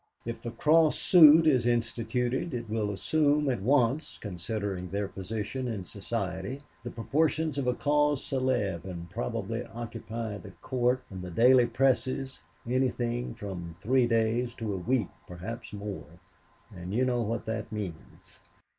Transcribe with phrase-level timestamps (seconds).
[0.25, 5.85] If the cross suit is instituted, it will assume at once, considering their position in
[5.85, 11.67] Society, the proportions of a 'cause celebre', and probably occupy the court and the daily
[11.67, 16.07] presses anything from three days to a week, perhaps more,
[16.75, 18.39] and you know what that means.